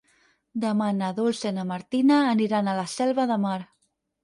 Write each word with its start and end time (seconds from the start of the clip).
Demà 0.63 0.87
na 0.99 1.09
Dolça 1.19 1.51
i 1.51 1.57
na 1.59 1.67
Martina 1.73 2.19
aniran 2.31 2.73
a 2.73 2.77
la 2.83 2.89
Selva 2.97 3.29
de 3.35 3.41
Mar. 3.47 3.57